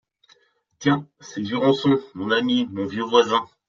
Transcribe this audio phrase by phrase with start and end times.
[0.79, 1.07] Tiens!
[1.19, 3.47] c’est Jurançon, mon ami, mon vieux voisin…